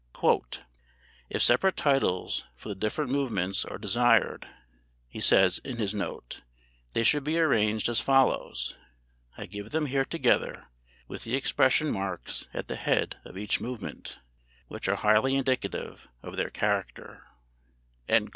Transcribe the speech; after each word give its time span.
"If 1.29 1.43
separate 1.43 1.77
titles 1.77 2.43
for 2.55 2.69
the 2.69 2.73
different 2.73 3.11
movements 3.11 3.63
are 3.63 3.77
desired," 3.77 4.47
he 5.07 5.19
says 5.21 5.59
in 5.59 5.77
his 5.77 5.93
note, 5.93 6.41
"they 6.93 7.03
should 7.03 7.23
be 7.23 7.37
arranged 7.37 7.87
as 7.87 7.99
follows 7.99 8.75
[I 9.37 9.45
give 9.45 9.69
them 9.69 9.85
here 9.85 10.03
together 10.05 10.69
with 11.07 11.23
the 11.23 11.35
expression 11.35 11.91
marks 11.91 12.47
at 12.51 12.67
the 12.67 12.77
head 12.77 13.17
of 13.23 13.37
each 13.37 13.61
movement, 13.61 14.17
which 14.69 14.87
are 14.89 14.95
highly 14.95 15.35
indicative 15.35 16.07
of 16.23 16.35
their 16.35 16.49
character]: 16.49 17.27
1. 18.07 18.29